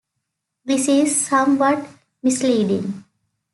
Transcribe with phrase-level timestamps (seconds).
[0.65, 1.87] This is somewhat
[2.23, 3.03] misleading.